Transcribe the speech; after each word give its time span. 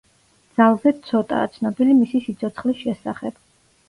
ძალზედ 0.59 1.01
ცოტაა 1.09 1.49
ცნობილი 1.57 1.97
მისი 1.97 2.21
სიცოცხლის 2.29 2.81
შესახებ. 2.87 3.37